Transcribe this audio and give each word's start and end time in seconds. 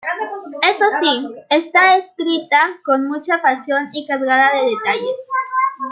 Eso 0.63 0.85
sí, 0.99 1.29
está 1.51 1.95
escrita 1.97 2.79
con 2.83 3.07
mucha 3.07 3.39
pasión 3.39 3.89
y 3.93 4.07
cargada 4.07 4.55
de 4.55 4.71
detalles. 4.71 5.15